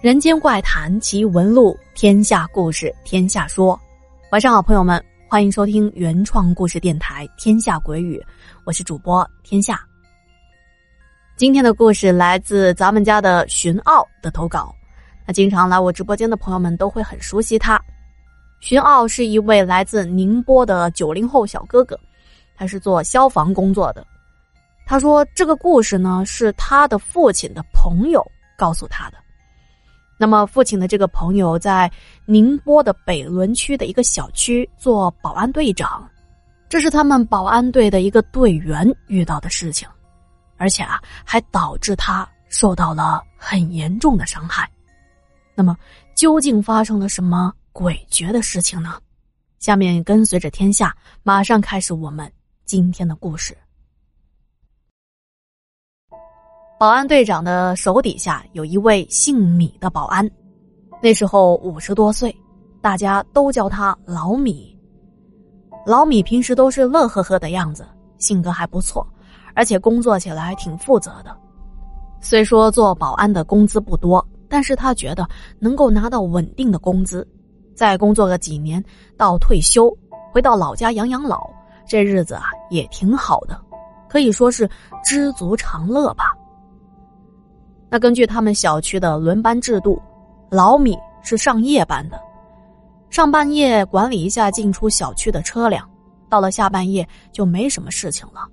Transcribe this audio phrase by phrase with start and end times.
[0.00, 3.78] 人间怪谈奇闻录，天下故事天下说。
[4.30, 8.16] 晚上好，朋友们，欢迎收听原创故事电台《天下鬼语》，
[8.62, 9.84] 我是主播天下。
[11.36, 14.72] 今天的故事来自咱们家的荀傲的投稿。
[15.26, 17.76] 那经常来我直播间的朋友们都会很熟悉他。
[18.60, 21.98] 荀傲是一位来自宁波的九零后小哥哥，
[22.54, 24.06] 他是做消防工作的。
[24.86, 28.24] 他说这个故事呢是他的父亲的朋友
[28.56, 29.18] 告诉他的。
[30.20, 31.90] 那么，父亲的这个朋友在
[32.26, 36.10] 宁波的北仑区的一个小区做保安队长，
[36.68, 39.88] 这是他们保安队的一个队员遇到的事情，
[40.56, 44.68] 而且啊，还导致他受到了很严重的伤害。
[45.54, 45.76] 那么，
[46.16, 49.00] 究竟发生了什么诡谲的事情呢？
[49.60, 52.30] 下面跟随着天下，马上开始我们
[52.64, 53.56] 今天的故事。
[56.78, 60.30] 保安队长的手底下有一位姓米的保安，
[61.02, 62.32] 那时候五十多岁，
[62.80, 64.78] 大家都叫他老米。
[65.84, 67.84] 老米平时都是乐呵呵的样子，
[68.18, 69.04] 性格还不错，
[69.56, 71.36] 而且工作起来挺负责的。
[72.20, 77.26] 虽说做保安的工资不多，但是他觉得能够拿到稳定的工资，
[77.74, 78.80] 再工作个几年
[79.16, 79.92] 到退休，
[80.30, 81.50] 回到老家养养老，
[81.88, 83.60] 这日子啊也挺好的，
[84.08, 84.70] 可以说是
[85.02, 86.36] 知足常乐吧。
[87.90, 90.00] 那根据他们小区的轮班制度，
[90.50, 92.20] 老米是上夜班的，
[93.08, 95.88] 上半夜管理一下进出小区的车辆，
[96.28, 98.46] 到了下半夜就没什么事情了，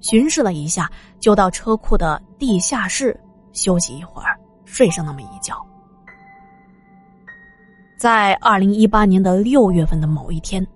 [0.00, 3.18] 巡视了一下就到车库的地下室
[3.52, 5.54] 休息一会儿，睡上那么一觉。
[7.98, 10.66] 在二零一八年的六月份的某一天，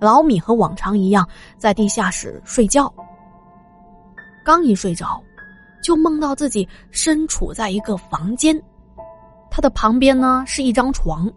[0.00, 2.92] 老米和往常一样在地下室睡觉，
[4.44, 5.22] 刚一睡着。
[5.84, 8.58] 就梦到自己身处在一个房间，
[9.50, 11.30] 他的旁边呢是一张床，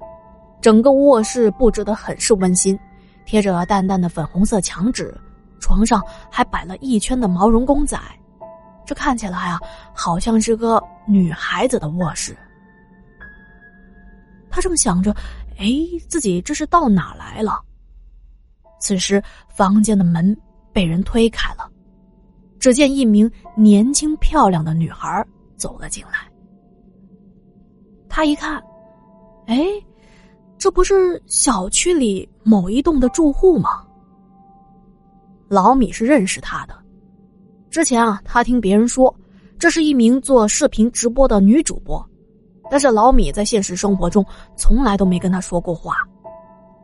[0.62, 2.80] 整个卧室布置的很是温馨，
[3.26, 5.14] 贴着淡淡的粉红色墙纸，
[5.60, 8.00] 床上还摆了一圈的毛绒公仔，
[8.86, 9.60] 这看起来啊
[9.94, 12.36] 好像是个女孩子的卧室。
[14.50, 15.14] 他正想着，
[15.58, 15.68] 哎，
[16.08, 17.60] 自己这是到哪来了？
[18.80, 20.36] 此时房间的门
[20.72, 21.70] 被人推开了。
[22.60, 25.26] 只见一名年轻漂亮的女孩
[25.56, 26.30] 走了进来。
[28.10, 28.62] 他一看，
[29.46, 29.66] 哎，
[30.58, 33.84] 这不是小区里某一栋的住户吗？
[35.50, 36.76] 老米是认识她的，
[37.70, 39.14] 之前啊，他听别人说
[39.58, 42.06] 这是一名做视频直播的女主播，
[42.70, 44.26] 但是老米在现实生活中
[44.56, 45.96] 从来都没跟她说过话，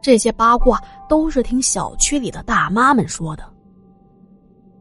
[0.02, 3.53] 这些八卦都是听小区里的大妈们说的。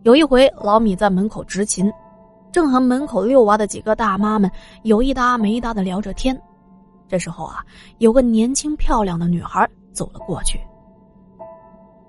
[0.05, 1.89] 有一回，老米在门口执勤，
[2.51, 4.51] 正和门口遛娃的几个大妈们
[4.83, 6.37] 有一搭没一搭的聊着天。
[7.07, 7.65] 这时候啊，
[7.99, 10.59] 有个年轻漂亮的女孩走了过去。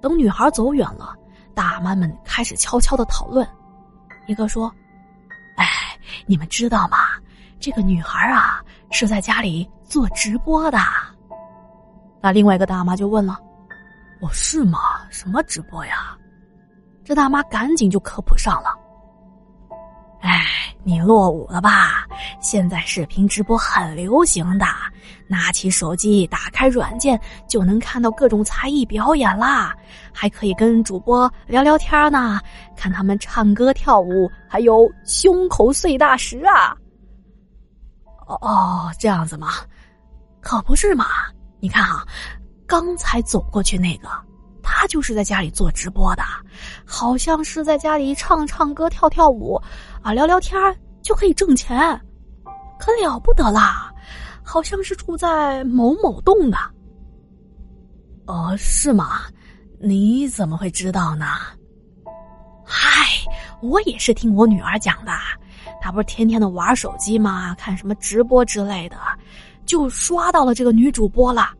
[0.01, 1.13] 等女孩走远了，
[1.53, 3.47] 大妈们开始悄悄的讨论。
[4.25, 4.73] 一个说
[5.57, 5.67] ：“哎，
[6.25, 6.97] 你们知道吗？
[7.59, 10.79] 这个女孩啊，是在家里做直播的。”
[12.19, 13.39] 那另外一个大妈就问了
[14.19, 14.79] ：“哦，是吗？
[15.11, 16.17] 什么直播呀？”
[17.03, 18.69] 这大妈赶紧就科普上了。
[20.21, 20.45] 哎，
[20.83, 22.07] 你落伍了吧？
[22.39, 24.65] 现在视频直播很流行的，
[25.27, 29.75] 拿起手机，打开软件，就能看到各种才艺表演啦，
[30.13, 32.39] 还可以跟主播聊聊天呢，
[32.77, 36.73] 看他们唱歌跳舞，还有胸口碎大石啊！
[38.25, 39.49] 哦哦，这样子吗？
[40.39, 41.05] 可不是嘛！
[41.59, 42.07] 你看啊，
[42.65, 44.07] 刚才走过去那个。
[44.75, 46.23] 他就是在家里做直播的，
[46.83, 49.61] 好像是在家里唱唱歌、跳跳舞，
[50.01, 50.59] 啊，聊聊天
[51.03, 51.79] 就可以挣钱，
[52.79, 53.93] 可了不得啦！
[54.43, 56.57] 好像是住在某某栋的。
[58.25, 59.21] 哦，是吗？
[59.79, 61.27] 你怎么会知道呢？
[62.65, 63.07] 嗨，
[63.61, 65.11] 我也是听我女儿讲的，
[65.81, 67.55] 她不是天天的玩手机吗？
[67.59, 68.97] 看什么直播之类的，
[69.65, 71.51] 就刷到了这个女主播了。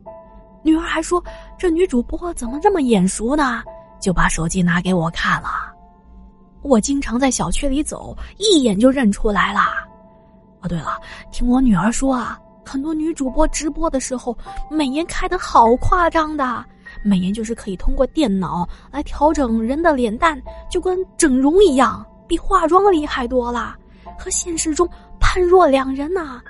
[0.64, 1.24] 女儿还说
[1.60, 3.62] ：“这女主播怎么这么眼熟呢？”
[4.00, 5.50] 就把手机拿给我看了。
[6.62, 9.62] 我经常在小区里走，一眼就认出来了。
[10.62, 10.98] 哦，对了，
[11.32, 14.38] 听我女儿说啊，很多女主播直播的时候，
[14.70, 16.66] 美颜开的好夸张的，
[17.04, 23.76] 美颜就是可以通过电脑来调整人的脸蛋，就跟整容一样，比化妆厉害多了，
[24.18, 24.88] 和现实中
[25.20, 26.42] 判若两人呐。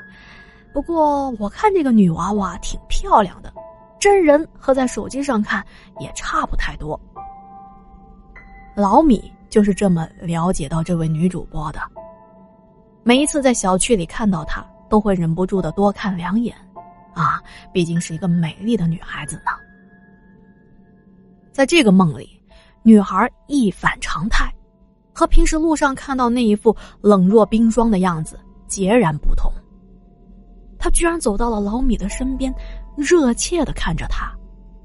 [0.74, 3.54] 不过我看这个女娃娃挺漂亮的。
[4.04, 5.66] 真人和在手机上看
[5.98, 7.00] 也差不太多。
[8.76, 11.80] 老米就是这么了解到这位女主播的。
[13.02, 16.54] 每一次在小区里看到她，都会忍不住的多看两眼，
[17.14, 17.42] 啊，
[17.72, 19.54] 毕竟是一个美丽的女孩子呢。
[21.54, 22.30] 在这个梦里，
[22.82, 24.54] 女孩一反常态，
[25.14, 29.50] 和平时路上看到那一副冷若冰霜的样子截然不同。
[30.78, 32.54] 她居然走到了老米的身边，
[32.96, 34.32] 热切的看着他，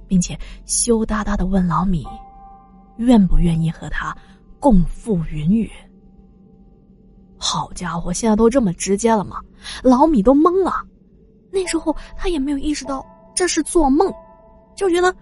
[0.06, 2.06] 并且羞答答的问老米
[2.99, 4.16] ：“愿不愿意和他
[4.58, 5.70] 共赴云雨？”
[7.37, 9.40] 好家伙，现在都这么直接了吗？
[9.82, 10.82] 老米都懵了。
[11.50, 14.12] 那时候他也没有意识到这是做梦，
[14.75, 15.14] 就觉得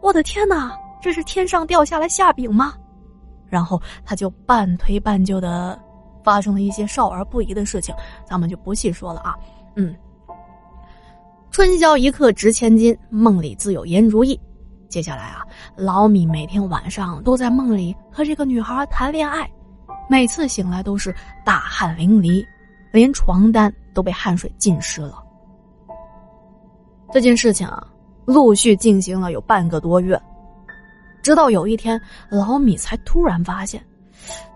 [0.00, 2.74] 我的天哪，这是天上掉下来馅饼吗？
[3.48, 5.80] 然后他就半推半就的
[6.24, 7.94] 发生了一些少儿不宜的事情，
[8.26, 9.36] 咱们就不细说了啊。
[9.76, 9.94] 嗯，
[11.52, 14.40] 春宵一刻值千金，梦里自有颜如意。
[14.88, 15.44] 接下来啊，
[15.76, 19.46] 老米每天晚上都在梦里和这个女孩谈恋爱。
[20.08, 21.14] 每次醒来都是
[21.44, 22.42] 大汗淋漓，
[22.90, 25.22] 连床单都被汗水浸湿了。
[27.12, 27.86] 这件事情啊，
[28.24, 30.18] 陆续进行了有半个多月，
[31.22, 32.00] 直到有一天，
[32.30, 33.84] 老米才突然发现，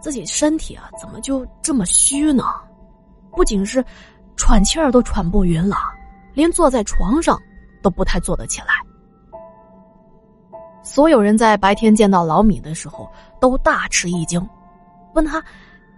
[0.01, 2.43] 自己身体啊怎么就这么虚呢？
[3.33, 3.85] 不仅是
[4.35, 5.77] 喘气儿都喘不匀了，
[6.37, 7.37] 连坐在床上
[7.83, 8.75] 都不太坐得起来。
[10.85, 13.11] 所有人在白天见到老米的时候
[13.41, 14.47] 都大吃一惊。
[15.15, 15.43] 问他：“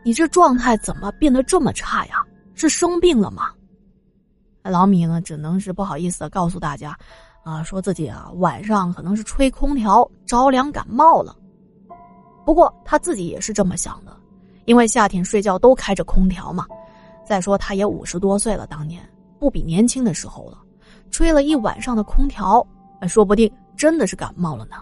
[0.05, 2.25] 你这状态怎么变得这么差呀？
[2.55, 3.51] 是生病了吗？”
[4.63, 6.97] 老米呢，只能是不好意思的告诉大家
[7.43, 11.35] ：“啊，说自己啊晚上可能是吹空调着凉感冒了。
[12.47, 14.17] 不过他自己也是这么想的，
[14.67, 16.65] 因为夏天睡觉都开着空调嘛。
[17.27, 19.03] 再说他也五十多岁了，当年
[19.39, 20.59] 不比年轻的时候了，
[21.11, 22.67] 吹了一晚上的空调，
[23.07, 24.77] 说不定真的是感冒了呢。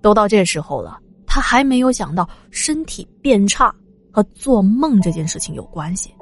[0.00, 0.98] 都到这时候了。”
[1.30, 3.72] 他还没有想到身体变差
[4.10, 6.12] 和做梦这件事情有关系，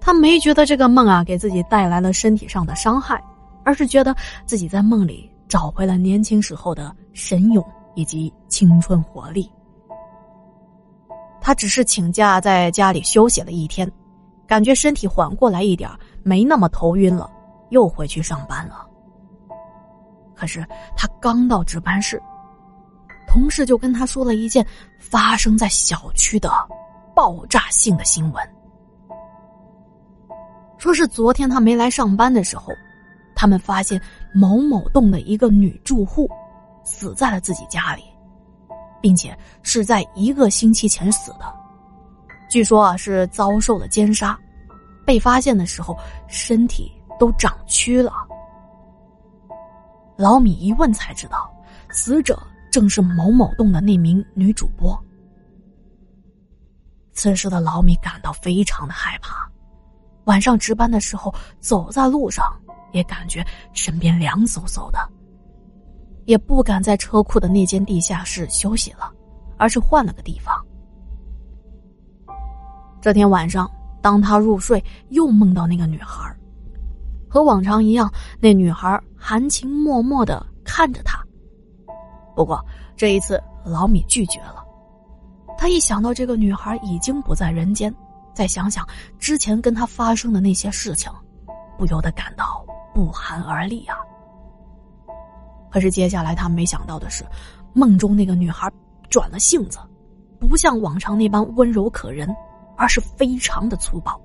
[0.00, 3.22] 他没觉得这个梦啊给自己带来了身体上的伤害，
[3.64, 9.48] 而是觉得自己在梦里找回了年轻时候的神勇以及青春活力。
[11.40, 13.90] 他只是请假在家里休息了一天，
[14.48, 15.88] 感觉身体缓过来一点，
[16.24, 17.30] 没那么头晕了，
[17.68, 18.84] 又回去上班了。
[20.34, 20.66] 可是
[20.96, 22.20] 他刚到值班室。
[23.30, 24.66] 同事就跟他说了一件
[24.98, 26.50] 发生在小区的
[27.14, 28.42] 爆炸性的新闻，
[30.78, 32.72] 说是昨天他没来上班的时候，
[33.36, 34.00] 他们发现
[34.32, 36.26] 某某栋的一个女住户
[36.84, 38.02] 死在了自己家里，
[38.98, 41.54] 并且是在一个星期前死的，
[42.48, 44.38] 据说啊是遭受了奸杀，
[45.04, 45.96] 被发现的时候
[46.26, 48.12] 身体都长蛆了。
[50.16, 51.50] 老米一问才知道，
[51.90, 52.38] 死者。
[52.70, 54.96] 正是某某栋的那名女主播。
[57.14, 59.50] 此时的老米感到非常的害怕，
[60.24, 62.44] 晚上值班的时候走在路上
[62.92, 64.98] 也感觉身边凉飕飕的，
[66.26, 69.10] 也不敢在车库的那间地下室休息了，
[69.56, 70.54] 而是换了个地方。
[73.00, 76.34] 这天晚上，当他入睡，又梦到那个女孩，
[77.28, 81.22] 和往常一样，那女孩含情脉脉的看着他。
[82.34, 82.64] 不过
[82.96, 84.64] 这一次，老米拒绝了。
[85.56, 87.92] 他一想到这个女孩已经不在人间，
[88.32, 88.86] 再想想
[89.18, 91.10] 之前跟他发生的那些事情，
[91.76, 93.96] 不由得感到不寒而栗啊。
[95.70, 97.24] 可是接下来他没想到的是，
[97.72, 98.70] 梦中那个女孩
[99.08, 99.78] 转了性子，
[100.38, 102.28] 不像往常那般温柔可人，
[102.78, 104.18] 而是非常的粗暴，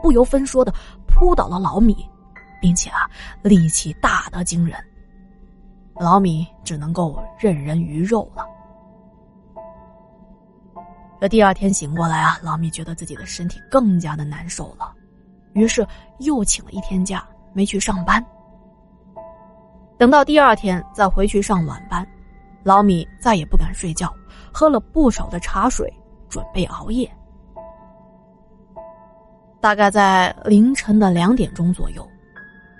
[0.00, 0.72] 不由分说的
[1.06, 2.08] 扑倒了老米，
[2.60, 3.10] 并且啊，
[3.42, 4.78] 力气大得惊人。
[5.96, 8.46] 老米只能够任人鱼肉了。
[11.20, 14.94] 这第二天醒过来啊，老米觉得自己的身体更加的难受了，
[15.54, 15.84] 于是
[16.18, 18.24] 又请了一天假，没去上班。
[19.98, 22.06] 等到第二天再回去上晚班，
[22.62, 24.14] 老米再也不敢睡觉，
[24.52, 25.90] 喝了不少的茶水，
[26.28, 27.10] 准备熬夜。
[29.60, 32.06] 大概在凌晨的两点钟左右，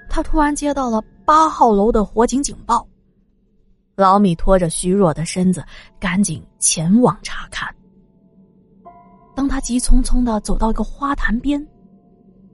[0.09, 2.87] 他突然接到了八号楼的火警警报。
[3.97, 5.64] 老米拖着虚弱的身子，
[5.99, 7.75] 赶紧前往查看。
[9.35, 11.66] 当他急匆匆的走到一个花坛边，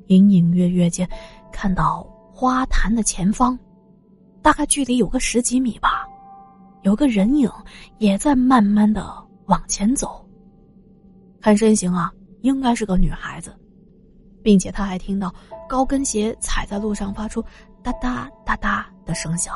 [0.06, 1.08] 隐隐约约间
[1.52, 2.02] 看到
[2.32, 3.58] 花坛的前方，
[4.40, 6.06] 大概距离有个十几米吧，
[6.82, 7.50] 有个人影
[7.98, 9.12] 也在慢慢的
[9.46, 10.24] 往前走。
[11.40, 12.12] 看身形啊，
[12.42, 13.52] 应该是个女孩子，
[14.42, 15.32] 并且他还听到
[15.68, 17.42] 高跟鞋踩在路上发出
[17.82, 19.54] 哒哒哒哒的声响。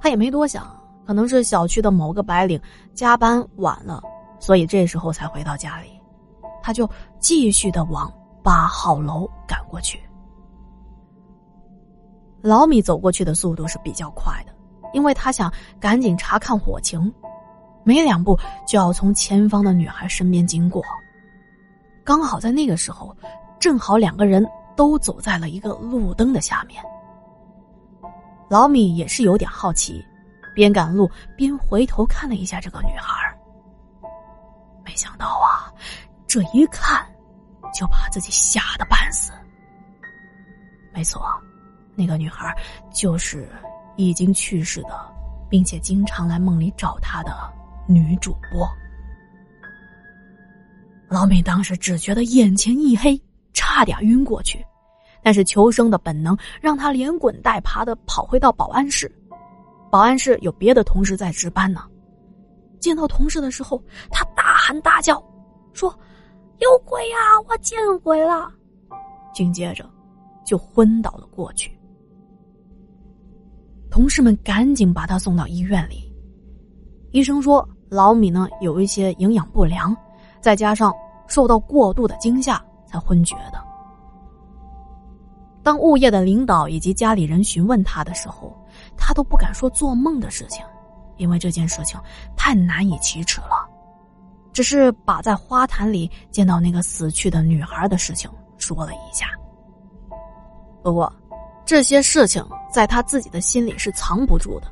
[0.00, 0.64] 他也没多想，
[1.06, 2.60] 可能是小区的某个白领
[2.94, 4.02] 加班晚了，
[4.38, 5.88] 所以这时候才回到家里。
[6.62, 6.88] 他就
[7.18, 8.12] 继续的往
[8.42, 10.00] 八号楼赶过去。
[12.42, 14.52] 老米走过去的速度是比较快的，
[14.92, 17.12] 因为他想赶紧查看火情，
[17.82, 20.82] 没两步就要从前方的女孩身边经过。
[22.04, 23.16] 刚好在那个时候，
[23.58, 24.46] 正好两个人
[24.76, 26.84] 都走在了一个路灯的下面。
[28.50, 30.04] 老米也是有点好奇，
[30.54, 33.34] 边赶路边回头看了一下这个女孩。
[34.84, 35.72] 没想到啊，
[36.26, 37.04] 这一看
[37.72, 39.32] 就把自己吓得半死。
[40.92, 41.22] 没错。
[41.96, 42.52] 那个女孩
[42.92, 43.48] 就是
[43.94, 45.14] 已经去世的，
[45.48, 47.32] 并且经常来梦里找他的
[47.86, 48.68] 女主播。
[51.14, 53.16] 老米当时只觉得眼前一黑，
[53.52, 54.58] 差点晕过去，
[55.22, 59.08] 但是求生的本能让他连滚带爬的跑回到保安室。
[59.92, 61.84] 保安室有别的同事在值班呢，
[62.80, 63.80] 见到同事的时候，
[64.10, 65.22] 他大喊大叫，
[65.72, 65.88] 说
[66.58, 67.16] ：“有鬼呀！
[67.48, 68.52] 我见鬼了！”
[69.32, 69.88] 紧接着
[70.44, 71.70] 就昏倒了过去。
[73.88, 76.12] 同事们赶紧把他送到医院里。
[77.12, 79.96] 医生说，老米呢有一些营养不良，
[80.40, 80.92] 再加上
[81.26, 83.62] 受到过度的惊吓才昏厥的。
[85.62, 88.56] 当物业的领导以及家里人询问他的时候，
[88.96, 90.64] 他都不敢说做梦的事情，
[91.16, 91.98] 因为这件事情
[92.36, 93.68] 太难以启齿了。
[94.52, 99.26] 只是把在花坛里见到那个死去的女孩的事情说了一下。
[100.82, 101.12] 不过。
[101.66, 104.66] 这些事情在他自己的心里是藏不住的，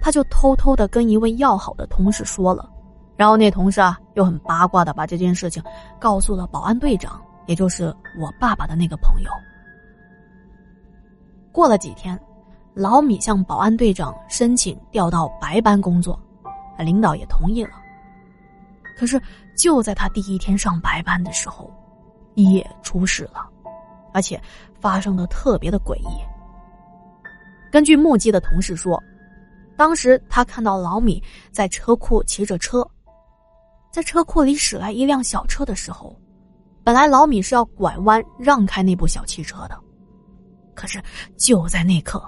[0.00, 2.70] 他就偷偷的跟一位要好的同事说了，
[3.18, 5.60] 然后那同事啊又很八卦的把这件事情
[5.98, 9.30] 告诉了保安队长，也就是我爸爸的那个朋友。
[11.50, 12.16] 过了几天，
[12.74, 16.16] 老米向保安队长申请调到白班工作，
[16.78, 17.72] 领导也同意了。
[18.96, 19.20] 可是
[19.56, 21.68] 就在他第一天上白班的时候，
[22.34, 23.50] 也出事了。
[24.14, 24.40] 而且
[24.80, 26.08] 发生的特别的诡异。
[27.70, 29.02] 根据目击的同事说，
[29.76, 32.88] 当时他看到老米在车库骑着车，
[33.90, 36.14] 在车库里驶来一辆小车的时候，
[36.84, 39.78] 本来老米是要拐弯让开那部小汽车的，
[40.74, 41.02] 可是
[41.36, 42.22] 就在那刻，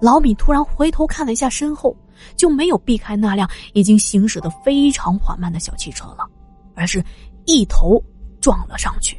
[0.00, 1.96] 老米突然回头看了一下身后，
[2.36, 6.28] 就没有避开那辆已经行驶的非常缓慢的小汽车了，
[6.74, 7.02] 而是
[7.46, 8.02] 一头
[8.40, 9.16] 撞了上去。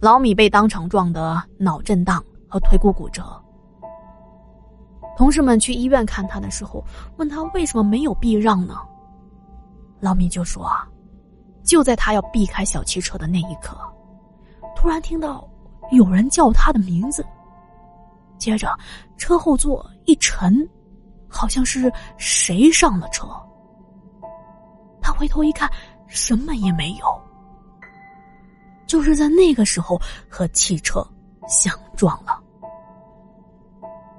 [0.00, 3.24] 老米被当场撞得脑震荡和腿骨骨折。
[5.16, 6.84] 同事们去医院看他的时候，
[7.18, 8.74] 问他为什么没有避让呢？
[10.04, 10.70] 老米就说：“，
[11.64, 13.74] 就在他要避开小汽车的那一刻，
[14.76, 15.48] 突然听到
[15.92, 17.24] 有人叫他的名字。
[18.36, 18.78] 接着，
[19.16, 20.68] 车后座一沉，
[21.26, 23.26] 好像是谁上了车。
[25.00, 25.70] 他回头一看，
[26.06, 27.06] 什么也没有。”
[28.86, 31.02] 就是在那个时候和汽车
[31.48, 32.38] 相撞了。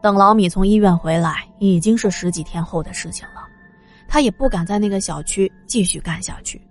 [0.02, 3.45] 等老米从医院回来，已经是十几天后的事情了。
[4.16, 6.62] 他也不敢在那个小区继续干下去，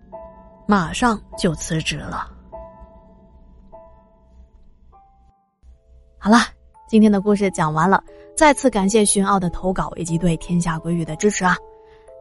[0.67, 2.27] 马上就辞职了。
[6.17, 6.39] 好了，
[6.89, 8.03] 今天的故事讲完了，
[8.35, 11.55] 再次感谢寻奥的投稿以及对天下归域的支持啊！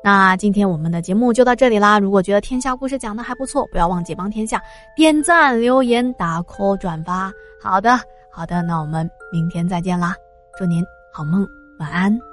[0.03, 1.97] 那今天我们的节目就到这里啦！
[1.99, 4.61] 如果觉得天下故事讲的还不错，不要忘记帮天下
[4.93, 7.31] 点赞、留言、打 call、转发。
[7.61, 7.97] 好的，
[8.29, 10.13] 好的，那我们明天再见啦！
[10.57, 11.47] 祝您好梦，
[11.79, 12.32] 晚安。